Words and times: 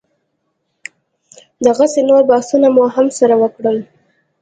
دغسې 1.65 2.01
نور 2.09 2.21
بحثونه 2.29 2.67
مو 2.75 2.83
هم 2.95 3.07
سره 3.19 3.35
وکړل. 3.43 3.77